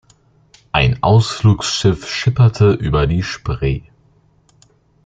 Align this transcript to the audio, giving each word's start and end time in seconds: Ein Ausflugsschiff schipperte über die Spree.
Ein 0.71 1.03
Ausflugsschiff 1.03 2.09
schipperte 2.11 2.73
über 2.73 3.05
die 3.05 3.21
Spree. 3.21 3.83